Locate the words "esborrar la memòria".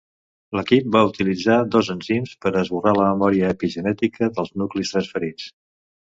2.63-3.53